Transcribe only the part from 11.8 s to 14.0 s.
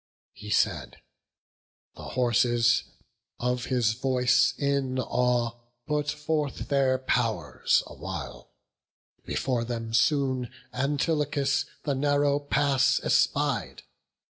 the narrow pass espied.